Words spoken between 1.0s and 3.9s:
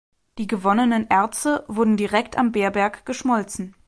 Erze wurden direkt am Beerberg geschmolzen.